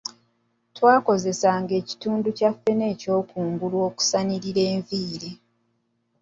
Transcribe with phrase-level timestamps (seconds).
[0.75, 5.31] Twakozesanga ekitundu kya ffene ekyokungulu okusanirira enviiri.